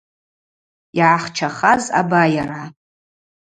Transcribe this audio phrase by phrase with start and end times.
[0.99, 2.61] Йгӏахчахаз абайара.